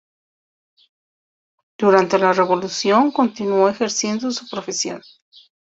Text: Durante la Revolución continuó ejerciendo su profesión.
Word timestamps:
Durante 1.77 2.17
la 2.17 2.33
Revolución 2.33 3.11
continuó 3.11 3.69
ejerciendo 3.69 4.31
su 4.31 4.49
profesión. 4.49 4.99